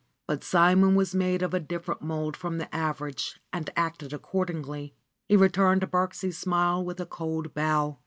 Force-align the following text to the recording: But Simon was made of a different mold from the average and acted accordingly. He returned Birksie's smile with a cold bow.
But 0.25 0.43
Simon 0.43 0.95
was 0.95 1.13
made 1.13 1.43
of 1.43 1.53
a 1.53 1.59
different 1.59 2.01
mold 2.01 2.35
from 2.35 2.57
the 2.57 2.75
average 2.75 3.39
and 3.53 3.69
acted 3.75 4.13
accordingly. 4.13 4.95
He 5.29 5.35
returned 5.37 5.81
Birksie's 5.91 6.39
smile 6.39 6.83
with 6.83 6.99
a 6.99 7.05
cold 7.05 7.53
bow. 7.53 7.99